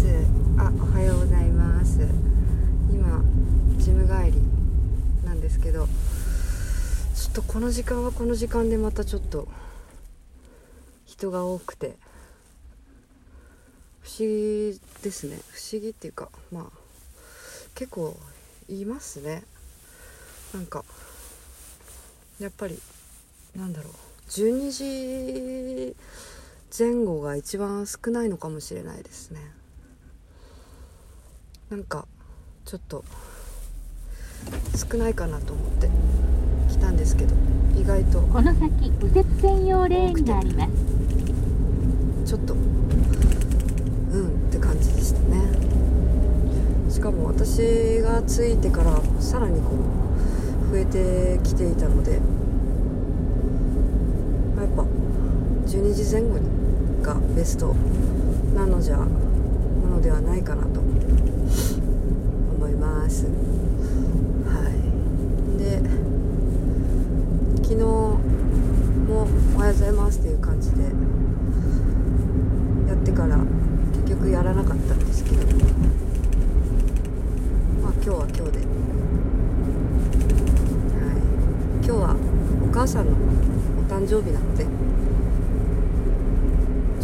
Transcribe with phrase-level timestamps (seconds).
[0.00, 0.06] ます。
[0.58, 2.00] あおはようございます。
[2.90, 3.22] 今
[3.76, 4.42] ジム帰り
[5.26, 5.86] なんですけど
[7.14, 9.46] ちょっとこの時間はこの時間でまたちょっと
[11.04, 11.96] 人が多くて
[14.00, 15.38] 不思議ですね。
[15.50, 16.64] 不思議っていうかまあ
[17.74, 18.16] 結構
[18.68, 19.42] いますね。
[20.54, 20.84] なんか
[22.40, 22.80] やっぱり
[23.54, 23.92] なんだろう。
[24.30, 25.96] 12時
[26.78, 29.59] 前後が一番少ないのかもしれないですね。
[31.70, 32.08] なんか
[32.64, 33.04] ちょっと
[34.76, 35.88] 少ないかなと思って。
[36.68, 37.34] 来たんですけど
[37.76, 38.20] 意外と。
[38.22, 40.72] この先右折専用レーンがあります。
[42.26, 42.54] ちょっと。
[42.54, 45.42] うんって感じでしたね。
[46.88, 49.70] しかも私が着いてからさらにこ
[50.68, 52.14] う増えてきていたので。
[52.14, 52.18] や
[54.66, 54.82] っぱ
[55.66, 56.38] 12時前後
[57.02, 57.74] がベスト
[58.54, 59.29] なのじゃな
[60.00, 63.24] ではないかなと思います。
[63.24, 63.30] は
[64.70, 65.58] い。
[65.58, 65.80] で
[67.62, 68.18] 昨日も
[69.54, 70.82] 「おはようございます」っていう感じで
[72.88, 73.36] やってから
[73.92, 75.36] 結局やらなかったんですけど
[77.82, 78.64] まあ今日は今日で、はい、
[81.84, 82.16] 今日は
[82.68, 83.14] お母さんのお
[83.88, 84.66] 誕生日なのでち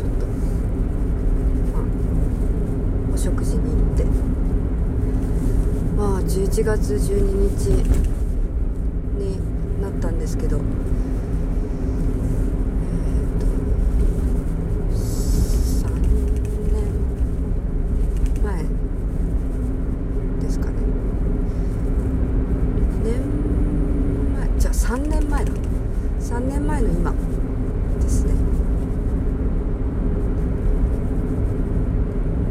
[0.02, 0.26] ょっと
[1.72, 1.82] まあ
[3.14, 4.04] お食事に行って
[5.96, 7.20] まあ11月12
[7.56, 7.68] 日
[9.16, 9.38] に
[9.80, 10.56] なったんですけど。
[10.56, 10.62] えー
[13.40, 13.46] と
[15.86, 15.88] 3
[16.72, 16.82] 年
[18.42, 18.64] 前
[20.42, 20.72] ですかね。
[22.92, 23.22] 2年
[24.34, 25.52] 前じゃあ3年前だ。
[26.20, 27.14] 3年前の今
[28.02, 28.34] ですね。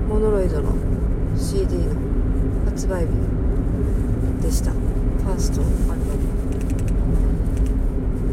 [0.07, 0.71] モノロイドの
[1.37, 1.93] CD の
[2.71, 3.11] 発売日
[4.41, 6.05] でしたファーストアルバム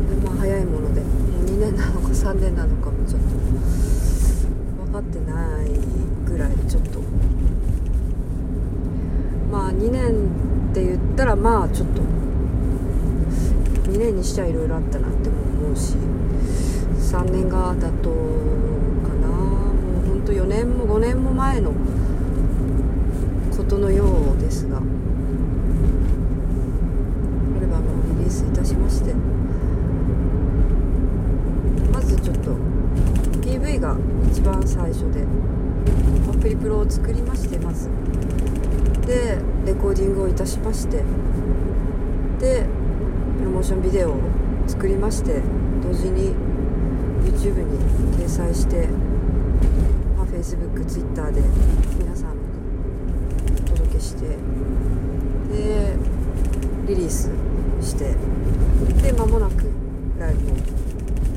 [0.09, 1.07] でまあ早いものでも
[1.41, 3.29] う2年なのか3年なのかもちょっと
[4.85, 5.71] 分かってない
[6.27, 7.01] ぐらいちょっと
[9.51, 10.11] まあ2年
[10.71, 12.01] って言ったらまあちょっと
[13.91, 15.97] 2年にしちゃいろいろあったなっても思うし
[17.13, 18.11] 3年がだと
[19.03, 19.27] かな。
[19.27, 21.73] もうほんと4年も5年も前の
[23.57, 24.05] ことのよ
[24.39, 24.81] うですがア
[27.61, 29.13] ルバムをリリースいたしまして
[31.93, 32.53] まずちょっと
[33.41, 33.97] PV が
[34.31, 35.27] 一番最初で
[36.31, 37.89] アプリプロを作りましてまず。
[39.07, 41.03] でレコーディングをいたしまして。
[42.39, 42.67] で
[43.39, 44.21] プロモーションビデオを
[44.67, 45.41] 作りまして。
[45.83, 46.35] 同時に
[47.25, 47.79] YouTube に
[48.17, 48.87] 掲載して、
[50.17, 51.43] まあ、Facebook、Twitter で
[51.99, 52.41] 皆さんに
[53.65, 54.27] お届けして。
[55.53, 55.97] で
[56.87, 57.31] リリース
[57.81, 58.15] して。
[59.03, 59.65] で間もなく
[60.19, 60.57] ライブを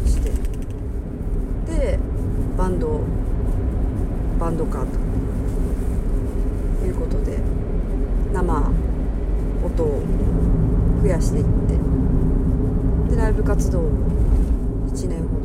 [0.08, 0.32] して
[1.66, 2.00] で
[2.58, 3.02] バンド
[4.46, 5.00] バンド化と
[6.86, 7.40] いうことで
[8.32, 8.72] 生
[9.64, 10.04] 音を
[11.02, 11.52] 増やしていって
[13.10, 13.90] でライブ活動を
[14.94, 15.40] 1年ほ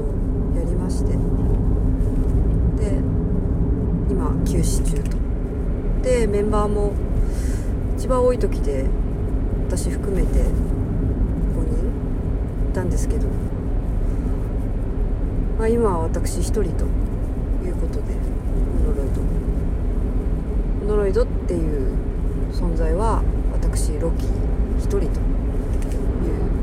[0.53, 1.17] どやりましてで
[4.11, 5.17] 今休止中と。
[6.03, 6.93] でメンバーも
[7.97, 8.85] 一番多い時で
[9.69, 10.53] 私含めて5人
[12.69, 13.27] いたんですけど、
[15.59, 16.85] まあ、今は私1人と
[17.65, 18.21] いうことで
[18.91, 21.97] ノロイドノロイドっていう
[22.53, 25.11] 存在は私ロキ1人という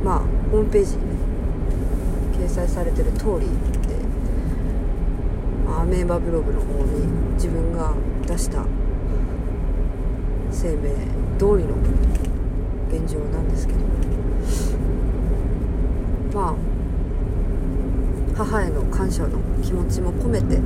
[0.04, 0.20] まあ
[0.52, 1.16] ホームページにね
[2.38, 3.96] 掲載されてる通りで、
[5.66, 7.94] まあ、アメーバブログの方に自分が
[8.26, 8.66] 出した
[10.52, 10.90] 声明
[11.38, 11.76] 通りの
[12.90, 13.80] 現状なんですけど
[16.34, 16.56] まあ
[18.36, 20.60] 母への感謝の気持ちも込めて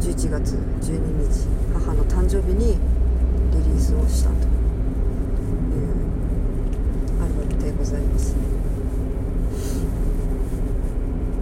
[0.00, 0.92] 11月12
[1.28, 2.78] 日母の誕生日に
[3.52, 4.46] リリースをしたという
[7.22, 8.34] アルバムでございます、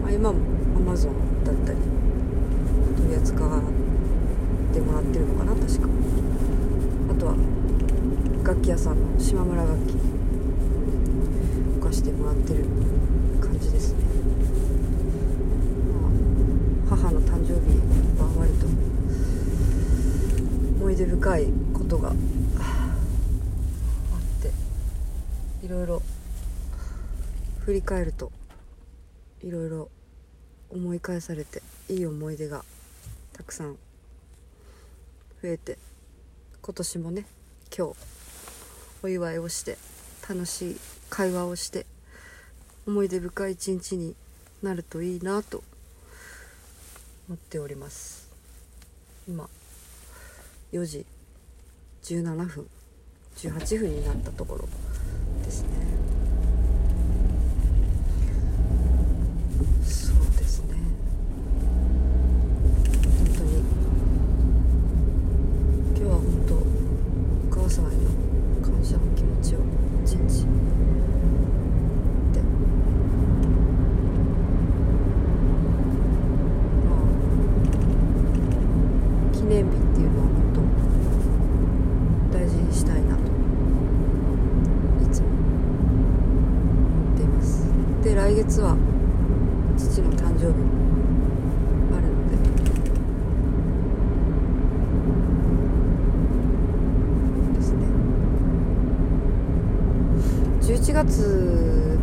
[0.03, 0.39] まあ、今も
[0.79, 1.13] Amazon
[1.45, 1.79] だったり
[2.97, 3.49] 取り扱っ
[4.73, 5.89] てもらってるのかな確か。
[7.09, 7.35] あとは
[8.45, 9.95] 楽器屋さんの島村楽器
[11.79, 12.65] 置かしてもらってる
[13.41, 13.99] 感じですね、
[16.91, 17.79] まあ、母の誕生日
[18.21, 18.67] は割と
[20.81, 22.15] 思い出深いことがあっ
[24.43, 24.51] て
[25.65, 26.03] いろいろ
[27.65, 28.31] 振り返ると
[29.43, 29.89] いろいろ
[30.71, 32.65] 思い返されていい思い出が
[33.33, 33.77] たくさん
[35.43, 35.79] 増えて
[36.61, 37.25] 今年もね
[37.77, 37.97] 今日
[39.03, 39.79] お祝いをして
[40.29, 40.77] 楽しい
[41.09, 41.87] 会話をして
[42.87, 44.15] 思い出深い一日に
[44.63, 45.65] なるといいなと
[47.27, 48.29] 思っております。
[49.27, 49.49] 今
[50.73, 51.07] 4時
[52.03, 52.67] 17分
[53.37, 54.69] 18分になったところ
[55.45, 55.69] ですね
[59.85, 60.75] そうですね
[63.19, 63.59] 本当に
[65.91, 68.11] 今日は本当お母さんへの
[68.63, 69.59] 感謝の気持ちを
[70.05, 70.47] 一日
[72.33, 72.41] で
[76.85, 76.99] まあ
[79.33, 80.35] 記念日っていうのは本
[82.33, 83.27] 当大事にしたいなとい
[85.13, 85.39] つも思
[87.15, 87.67] っています
[88.03, 88.77] で来月は
[89.77, 90.57] 父の誕生日も
[91.97, 92.37] あるので
[97.59, 97.87] ですね
[100.61, 101.99] 11月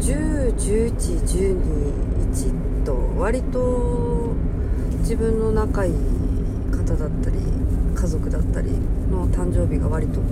[0.00, 4.32] 101112と割と
[5.00, 5.92] 自分の仲いい
[6.70, 7.36] 方だったり
[7.94, 8.70] 家族だったり
[9.10, 10.22] の誕生日が割と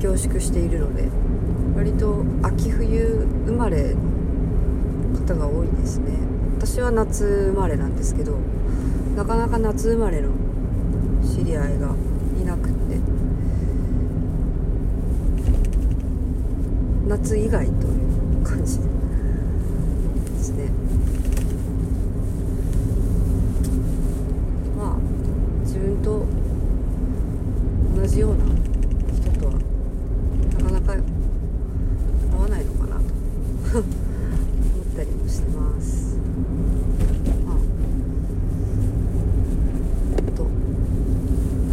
[0.00, 1.10] 凝縮しているので
[1.76, 4.15] 割と秋冬生まれの
[5.26, 6.12] 方が多いですね。
[6.58, 8.38] 私は夏生まれなんですけど
[9.16, 10.30] なかなか夏生まれの
[11.22, 11.94] 知り合いが
[12.40, 12.76] いなくって。
[17.08, 17.76] 夏以外という
[18.44, 18.84] 感じで
[20.40, 20.68] すね
[24.76, 24.96] まあ
[25.60, 26.26] 自分と
[27.94, 28.44] 同じような
[29.14, 29.52] 人とは
[30.64, 30.96] なかなか
[32.32, 33.10] 合わないのかなと思
[33.80, 33.84] っ
[34.96, 36.16] たりもしてます
[37.46, 37.60] まあほ
[40.22, 40.46] んと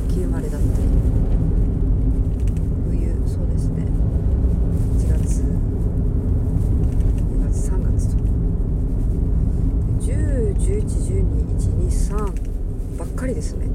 [0.09, 0.73] 秋生まれだったり
[2.89, 3.87] 冬そうですね
[4.97, 8.23] 1月2月3月と
[10.01, 13.67] 10111212ばっかりですね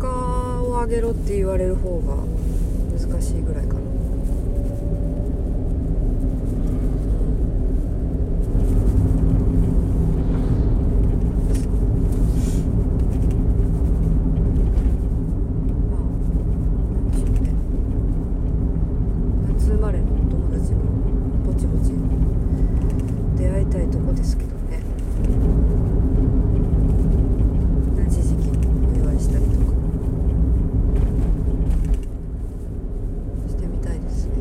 [0.00, 2.16] 他をあげろって言われる方が
[2.98, 3.80] 難しいぐらいかな
[15.90, 17.52] まあなんでしょうね
[19.54, 20.82] 夏生まれのお友達も
[21.44, 21.92] ぼちぼち
[23.36, 24.82] 出会いたいとこですけどね
[27.96, 29.58] 同じ時期にお祝いしたりとか
[33.48, 34.34] してみたいですね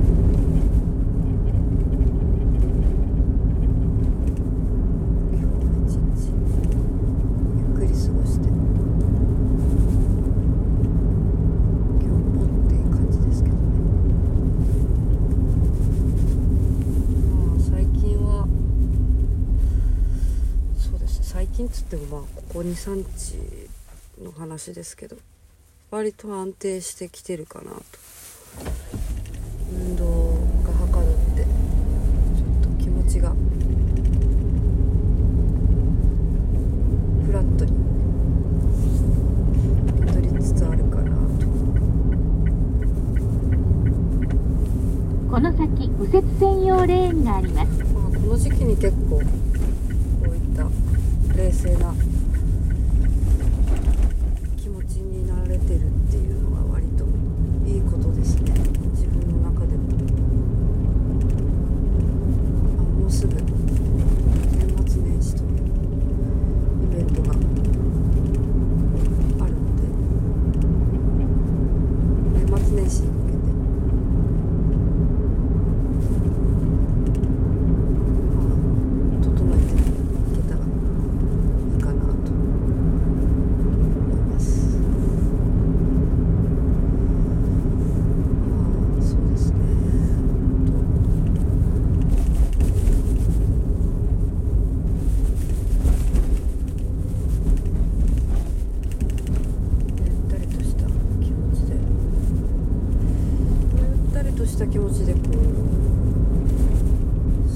[5.29, 6.31] 今日は一日
[7.57, 8.57] ゆっくり過ごして今
[11.99, 13.61] 日もっていう感じですけどね
[17.35, 18.47] まあ最近は
[20.77, 21.25] そうですね
[21.89, 25.17] 最近っつってもまあここ23日の話ですけど
[25.89, 27.81] 割と安定してきてるかなと。
[29.71, 33.31] 運動がはかどってちょっと気持ちが
[37.25, 37.71] フラットに
[40.05, 41.45] 戻りつつあるかなと。
[45.31, 47.83] この先右折専用レーンがあります。
[47.93, 49.21] まあこの時期に結構
[104.49, 105.23] した気持ちでこう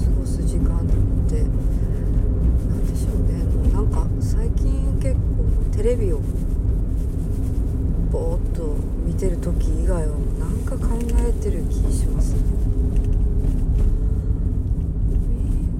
[0.04, 0.82] 過ごす時間っ
[1.28, 1.50] てん
[2.86, 3.42] でしょうね。
[3.44, 5.20] もうなんか最近結構
[5.76, 6.20] テレビを
[8.12, 12.38] ぼーっと見てる時以外はなんか考えてる気しますね。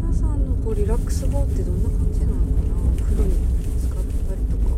[0.03, 3.05] 皆さんのこうリラックス法ってどんな感じなのかな？
[3.05, 3.33] 風に
[3.81, 4.75] 使ったりとか。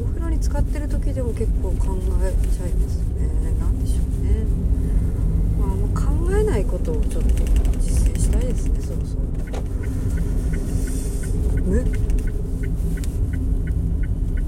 [0.00, 3.17] お風呂に使ってる時でも結構考えちゃいますね。
[6.36, 7.28] えないことをちょっと
[7.78, 9.22] 実践したいですねそろそろ。
[11.62, 11.84] 無。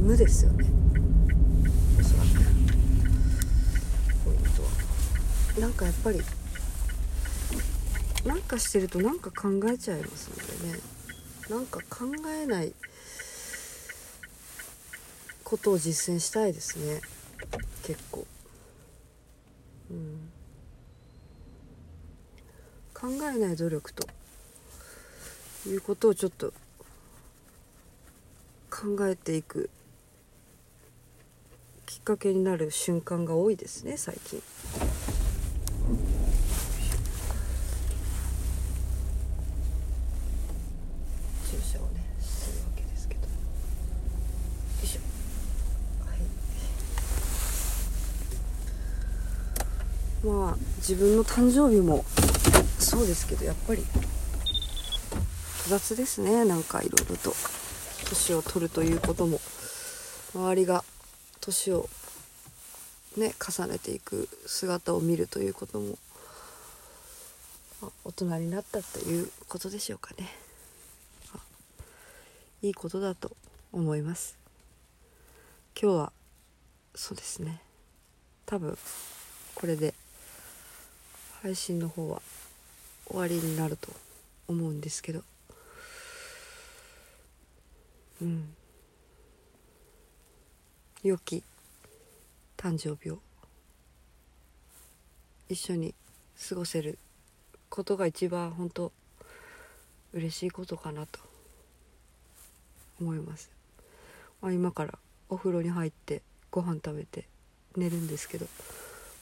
[0.00, 0.64] 無ですよね。
[1.98, 2.28] おそらく
[4.24, 4.68] ポイントは。
[5.60, 6.20] なんかやっぱり
[8.24, 10.36] なんかしてるとなんか考えちゃいますの
[10.70, 10.80] でね。
[11.48, 12.72] なんか考えない
[15.42, 17.00] ことを実践したいですね。
[17.82, 18.26] 結構。
[19.90, 20.30] うん。
[23.00, 24.06] 考えない努力と。
[25.68, 26.54] いうことをちょっと
[28.70, 29.68] 考えていく
[31.84, 34.42] きっかけになる瞬間が多いですね最近。
[50.22, 52.04] まあ自分の誕生日も
[52.90, 53.84] そうですけどやっぱり
[55.58, 56.44] 複雑ですね。
[56.44, 57.32] なんかいろいろと。
[58.08, 59.40] 年を取るということも。
[60.34, 60.84] 周りが
[61.40, 61.88] 年を
[63.16, 65.98] ね重ねていく姿を見るということも
[67.82, 70.28] あ大人になったということでしょうかね。
[71.32, 71.38] あ
[72.62, 73.36] いいことだと
[73.72, 74.36] 思います。
[75.80, 76.12] 今日は
[76.96, 77.60] そうですね。
[78.46, 78.76] 多分
[79.54, 79.94] これで
[81.42, 82.20] 配信の方は
[83.10, 83.92] 終わりになると
[84.46, 85.22] 思うんですけど。
[88.22, 88.54] うん。
[91.02, 91.42] 良き
[92.56, 93.18] 誕生日を。
[95.48, 95.94] 一緒に
[96.48, 96.96] 過ごせる
[97.68, 98.92] ことが一番本当
[100.12, 101.18] 嬉しいことかなと
[103.00, 103.50] 思います、
[104.40, 104.98] まあ、今から
[105.28, 107.26] お風呂に入ってご飯食べて
[107.76, 108.46] 寝るんですけど、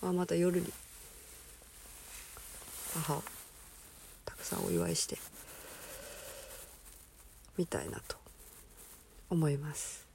[0.03, 0.67] まあ、また夜に
[2.95, 3.23] 母
[4.29, 5.17] たくさんお祝いして
[7.57, 8.17] みたいなと
[9.31, 10.07] 思います。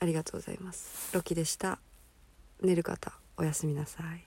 [0.00, 1.14] ありがとうございます。
[1.14, 1.78] ロキでした。
[2.60, 4.25] 寝る方おやすみなさい。